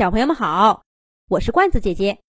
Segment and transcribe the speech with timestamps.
[0.00, 0.84] 小朋友们好，
[1.28, 2.20] 我是罐子姐姐。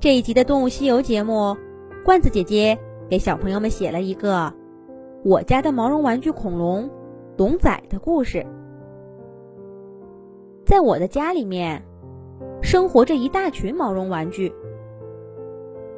[0.00, 1.56] 这一集的《动物西游》节目，
[2.04, 2.76] 罐子姐姐
[3.08, 4.52] 给小朋友们写了一个
[5.24, 6.90] 我家的毛绒玩具恐龙
[7.36, 8.44] 龙仔的故事。
[10.66, 11.80] 在我的家里面，
[12.60, 14.52] 生活着一大群毛绒玩具，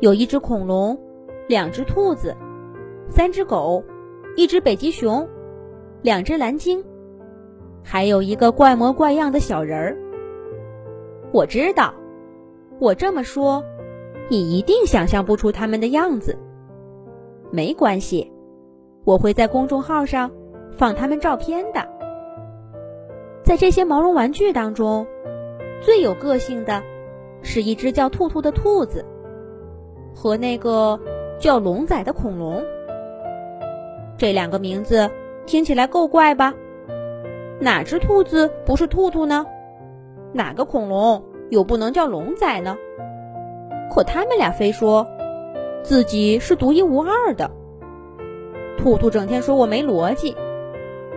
[0.00, 1.00] 有一只恐龙，
[1.48, 2.36] 两只兔子，
[3.09, 3.82] 三只狗，
[4.36, 5.27] 一只北极熊，
[6.02, 6.84] 两只蓝鲸，
[7.82, 10.01] 还有一个怪模怪样的小人儿。
[11.32, 11.94] 我知道，
[12.79, 13.64] 我这么说，
[14.29, 16.38] 你一定想象不出他们的样子。
[17.50, 18.30] 没关系，
[19.04, 20.30] 我会在公众号上
[20.76, 21.88] 放他们照片的。
[23.43, 25.07] 在这些毛绒玩具当中，
[25.80, 26.82] 最有个性的
[27.40, 29.02] 是一只叫兔兔的兔子，
[30.14, 31.00] 和那个
[31.38, 32.62] 叫龙仔的恐龙。
[34.19, 35.10] 这两个名字
[35.46, 36.52] 听起来够怪吧？
[37.58, 39.46] 哪只兔子不是兔兔呢？
[40.33, 42.77] 哪个恐龙又不能叫龙仔呢？
[43.91, 45.06] 可他们俩非说
[45.83, 47.50] 自己是独一无二的。
[48.78, 50.34] 兔兔整天说我没逻辑，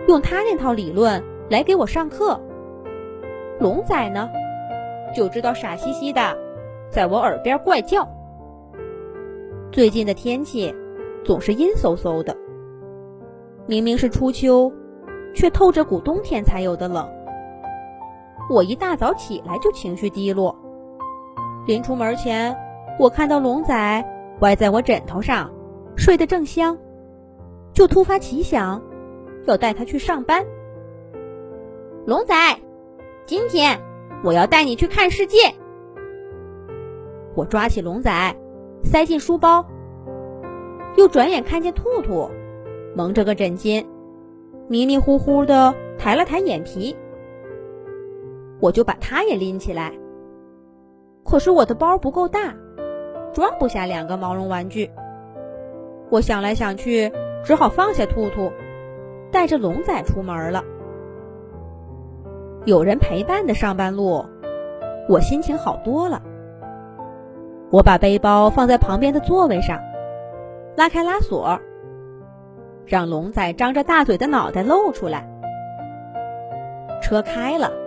[0.06, 2.38] 用他那套理论来给我上课。
[3.58, 4.28] 龙仔呢，
[5.14, 6.36] 就知道傻兮兮的
[6.90, 8.06] 在我耳边怪叫。
[9.72, 10.74] 最近的天气
[11.24, 12.36] 总是阴飕飕的，
[13.66, 14.70] 明明是初秋，
[15.34, 17.08] 却透着股冬天才有的冷。
[18.48, 20.56] 我一大早起来就情绪低落，
[21.66, 22.56] 临出门前，
[22.98, 24.04] 我看到龙仔
[24.40, 25.50] 歪在我枕头上，
[25.96, 26.78] 睡得正香，
[27.72, 28.80] 就突发奇想，
[29.46, 30.44] 要带他去上班。
[32.06, 32.34] 龙仔，
[33.24, 33.80] 今天
[34.22, 35.38] 我要带你去看世界。
[37.34, 38.36] 我抓起龙仔，
[38.84, 39.66] 塞进书包，
[40.96, 42.30] 又转眼看见兔兔，
[42.94, 43.84] 蒙着个枕巾，
[44.68, 46.96] 迷迷糊糊的抬了抬眼皮。
[48.60, 49.92] 我就把它也拎起来，
[51.24, 52.54] 可是我的包不够大，
[53.32, 54.90] 装不下两个毛绒玩具。
[56.10, 57.12] 我想来想去，
[57.44, 58.50] 只好放下兔兔，
[59.30, 60.64] 带着龙仔出门了。
[62.64, 64.24] 有人陪伴的上班路，
[65.08, 66.22] 我心情好多了。
[67.70, 69.80] 我把背包放在旁边的座位上，
[70.76, 71.60] 拉开拉锁，
[72.86, 75.28] 让龙仔张着大嘴的脑袋露出来。
[77.02, 77.85] 车开了。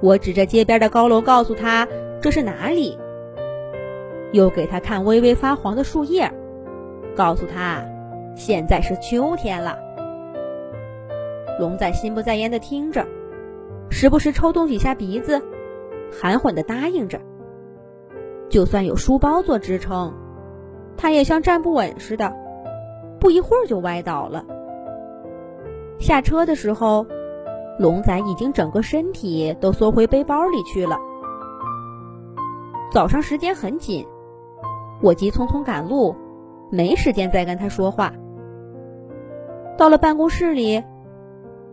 [0.00, 1.86] 我指着街边的高楼，告诉他
[2.20, 2.96] 这是哪里。
[4.32, 6.30] 又给他看微微发黄的树叶，
[7.16, 7.82] 告诉他
[8.36, 9.78] 现在是秋天了。
[11.58, 13.04] 龙仔心不在焉地听着，
[13.90, 15.42] 时不时抽动几下鼻子，
[16.12, 17.18] 含混地答应着。
[18.48, 20.14] 就算有书包做支撑，
[20.96, 22.32] 他也像站不稳似的，
[23.18, 24.44] 不一会儿就歪倒了。
[25.98, 27.04] 下车的时候。
[27.78, 30.98] 龙仔已经整个身体都缩回背包里去了。
[32.90, 34.04] 早上时间很紧，
[35.00, 36.16] 我急匆匆赶路，
[36.70, 38.12] 没时间再跟他说话。
[39.76, 40.82] 到了办公室里，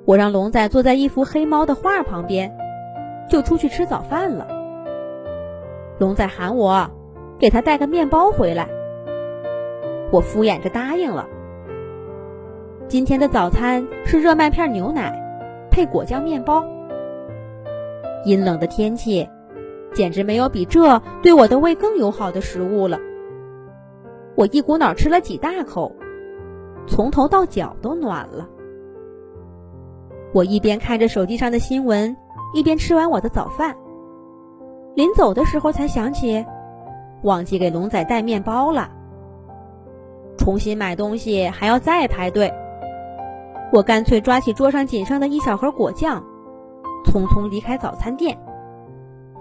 [0.06, 2.56] 我让龙仔坐在一幅黑猫的画旁边，
[3.28, 4.48] 就出去吃早饭了。
[5.98, 6.88] 龙仔喊我
[7.40, 8.70] 给他带个面包回来，
[10.12, 11.28] 我敷衍着答应了。
[12.88, 15.25] 今天的早餐是热麦片牛奶。
[15.76, 16.66] 配果酱面包。
[18.24, 19.28] 阴冷的天气，
[19.94, 22.98] 简直没有比这对我的胃更友好的食物了。
[24.36, 25.92] 我一股脑吃了几大口，
[26.88, 28.48] 从头到脚都暖了。
[30.34, 32.16] 我一边看着手机上的新闻，
[32.54, 33.76] 一边吃完我的早饭。
[34.96, 36.46] 临走的时候才想起，
[37.24, 38.90] 忘记给龙仔带面包了。
[40.38, 42.50] 重新买东西还要再排队。
[43.74, 46.24] 我干脆抓起桌上仅剩的一小盒果酱，
[47.04, 48.40] 匆匆离开早餐店。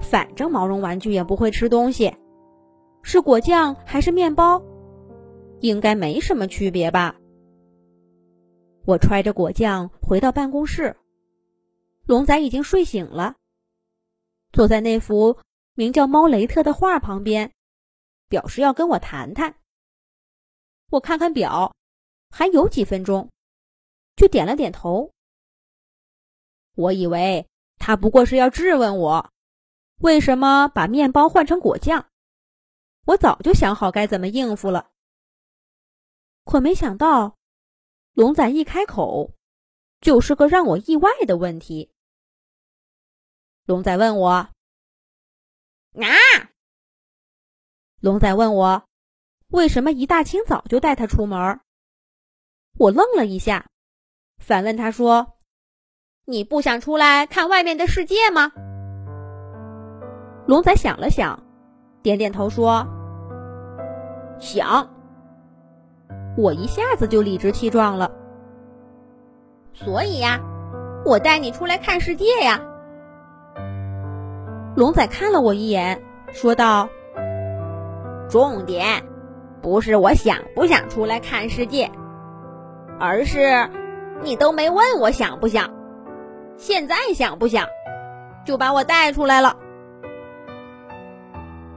[0.00, 2.12] 反正毛绒玩具也不会吃东西，
[3.02, 4.60] 是果酱还是面包，
[5.60, 7.14] 应该没什么区别吧。
[8.84, 10.96] 我揣着果酱回到办公室，
[12.06, 13.36] 龙仔已经睡醒了，
[14.52, 15.38] 坐在那幅
[15.74, 17.52] 名叫猫雷特的画旁边，
[18.28, 19.54] 表示要跟我谈谈。
[20.90, 21.72] 我看看表，
[22.30, 23.30] 还有几分钟。
[24.24, 25.12] 就点了点头。
[26.74, 29.30] 我以为他不过是要质问我，
[29.98, 32.08] 为什么把面包换成果酱。
[33.04, 34.90] 我早就想好该怎么应付了。
[36.46, 37.36] 可没想到，
[38.14, 39.34] 龙仔一开口，
[40.00, 41.92] 就是个让我意外的问题。
[43.66, 44.30] 龙仔问我
[46.00, 46.16] ：“啊？”
[48.00, 48.88] 龙仔问我，
[49.48, 51.60] 为什么一大清早就带他出门？
[52.78, 53.68] 我愣了一下。
[54.38, 55.28] 反问他说
[56.26, 58.52] ：“你不想出来看外面的世界吗？”
[60.46, 61.42] 龙仔想了想，
[62.02, 62.86] 点点头说
[64.38, 64.90] ：“想。”
[66.36, 68.10] 我一下子就理直气壮了。
[69.72, 70.40] 所以呀，
[71.04, 72.60] 我带你出来看世界呀。
[74.76, 76.02] 龙仔看了我一眼，
[76.32, 76.88] 说道
[78.28, 78.84] ：“重点
[79.62, 81.90] 不是我想不想出来看世界，
[82.98, 83.70] 而是
[84.24, 85.70] 你都没问我想不想，
[86.56, 87.68] 现在想不想，
[88.46, 89.56] 就把我带出来了。”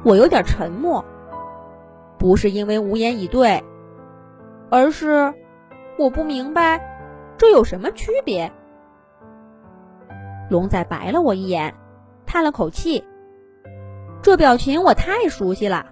[0.05, 1.03] 我有点沉默，
[2.17, 3.61] 不是因为无言以对，
[4.69, 5.33] 而是
[5.99, 6.79] 我不明白
[7.38, 8.49] 这有什么区别。
[10.49, 11.75] 龙仔白了我一眼，
[12.25, 13.03] 叹了口气。
[14.21, 15.88] 这表情我太熟悉了，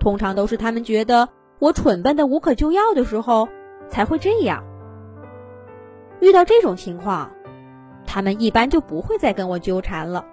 [0.00, 1.28] 通常都是他们觉得
[1.60, 3.48] 我蠢笨的无可救药的时候
[3.88, 4.64] 才会这样。
[6.20, 7.30] 遇到这种情况，
[8.06, 10.24] 他们一般就不会再跟我纠缠了。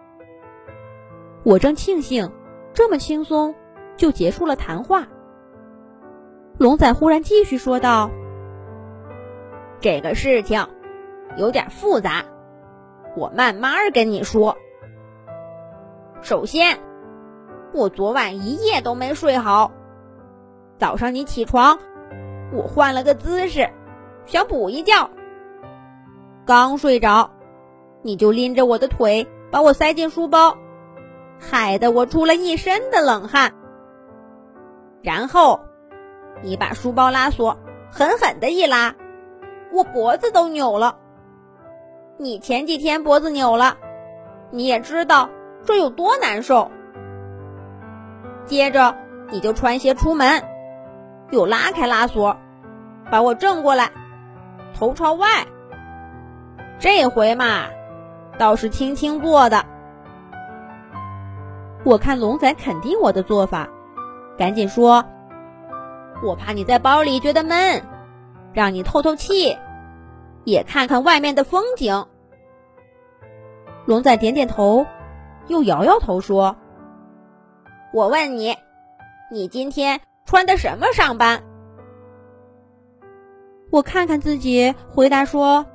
[1.44, 2.32] 我正庆幸。
[2.76, 3.54] 这么轻松
[3.98, 5.06] 就结束了谈话。
[6.58, 8.10] 龙仔忽然继续说道
[9.80, 10.68] ：“这个事情
[11.38, 12.26] 有点复杂，
[13.16, 14.58] 我慢慢跟你说。
[16.24, 16.80] 首先，
[17.74, 19.72] 我昨晚一夜都没睡好。
[20.80, 21.78] 早上你起床，
[22.52, 23.70] 我换了个姿势，
[24.26, 25.12] 想补一觉。
[26.46, 27.30] 刚睡着，
[28.02, 30.58] 你就拎着我的腿把我塞进书包。”
[31.40, 33.54] 害得我出了一身的冷汗，
[35.02, 35.60] 然后
[36.42, 37.58] 你把书包拉锁
[37.92, 38.96] 狠狠的一拉，
[39.74, 40.98] 我脖子都扭了。
[42.18, 43.76] 你前几天脖子扭了，
[44.52, 45.30] 你也知道
[45.66, 46.72] 这有多难受。
[48.46, 48.96] 接着
[49.30, 50.42] 你就穿鞋出门，
[51.32, 52.38] 又拉开拉锁，
[53.12, 53.92] 把我正过来，
[54.74, 55.28] 头朝外。
[56.80, 57.66] 这回嘛，
[58.38, 59.66] 倒是轻轻做的。
[61.86, 63.70] 我看龙仔肯定我的做法，
[64.38, 65.06] 赶紧说
[66.24, 67.84] ：“我怕你在包里觉得闷，
[68.54, 69.58] 让你透透气，
[70.46, 72.06] 也看看外面的风景。”
[73.86, 74.86] 龙仔点点头，
[75.48, 76.56] 又摇摇头说
[77.94, 78.56] ：“我问你，
[79.30, 81.44] 你今天穿的什么上班？”
[83.72, 85.66] 我看看自己，回答说：“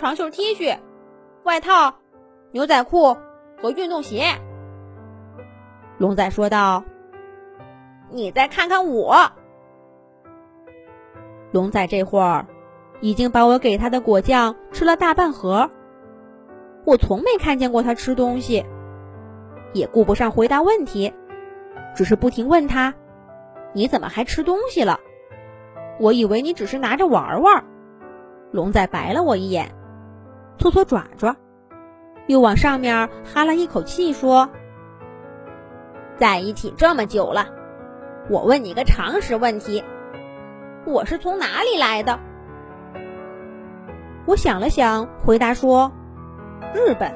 [0.00, 0.78] 长袖 T 恤、
[1.44, 1.94] 外套、
[2.52, 3.14] 牛仔裤
[3.60, 4.24] 和运动鞋。”
[5.98, 6.82] 龙仔说道
[8.08, 9.30] ：“你再看看我。”
[11.52, 12.46] 龙仔这会儿
[13.02, 15.70] 已经把我给他的果酱吃了大半盒。
[16.86, 18.64] 我从没看见过他吃东西，
[19.74, 21.12] 也顾不上回答问题，
[21.94, 22.94] 只是不停问他
[23.74, 24.98] ：“你怎么还吃东西了？”
[26.00, 27.62] 我以为你只是拿着玩玩。
[28.50, 29.74] 龙仔白了我一眼，
[30.60, 31.34] 搓搓爪爪，
[32.26, 34.46] 又往上面哈了一口气，说。
[36.18, 37.46] 在一起这么久了，
[38.28, 39.82] 我问你个常识问题：
[40.84, 42.20] 我是从哪里来的？
[44.26, 45.90] 我想了想，回答说
[46.76, 47.10] ：“日本。”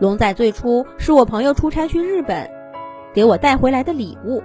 [0.00, 2.48] 龙仔最初是我朋友出差去日本，
[3.12, 4.40] 给我带回来的礼物，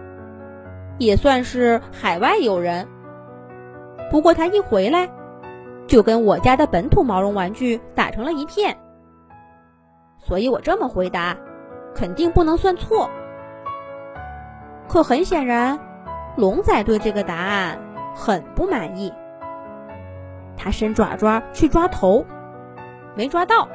[0.98, 2.88] 也算是海外友人。
[4.10, 5.08] 不过他一回来，
[5.88, 8.78] 就跟我家的本土毛绒玩具打成了一片，
[10.18, 11.36] 所以我这么回答，
[11.94, 13.10] 肯定不能算错。
[14.88, 15.80] 可很显然，
[16.38, 17.80] 龙仔对这个答案
[18.16, 19.14] 很不满意。
[20.58, 22.26] 他伸爪爪去抓头，
[23.16, 23.68] 没抓到，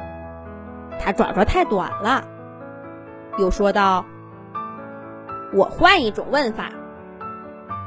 [0.99, 2.25] 他爪爪太短了。
[3.39, 4.05] 又说道
[5.53, 6.71] ：“我换一种问法，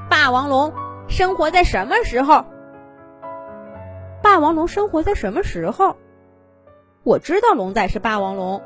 [0.09, 0.73] 霸王龙
[1.07, 2.45] 生活在什么时候？
[4.29, 5.95] 霸王龙生活在什么时候？
[7.01, 8.61] 我知道龙仔是霸王龙，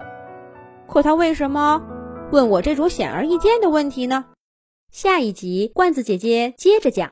[0.90, 1.82] 可他为什么
[2.34, 4.26] 问我这种显而易见的问题呢？”
[4.92, 7.12] 下一集，罐子姐姐接着讲。